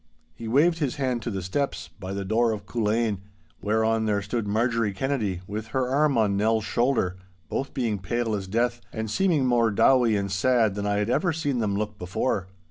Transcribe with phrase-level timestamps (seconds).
[0.33, 3.19] He waved his hand to the steps, by the door of Culzean,
[3.61, 7.17] whereon there stood Marjorie Kennedy, with her arm on Nell's shoulder,
[7.49, 11.31] both being pale as death, and seeming more dowie and sad than I had ever
[11.31, 12.47] seen them look before.